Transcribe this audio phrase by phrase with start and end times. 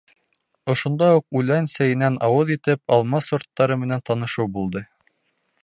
[0.73, 4.83] Ошонда уҡ үлән сәйенән ауыҙ итеп, алма сорттары менән танышыу булды.